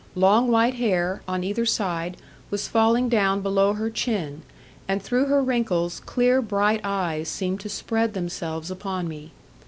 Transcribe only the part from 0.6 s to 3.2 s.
hair, on either side, was falling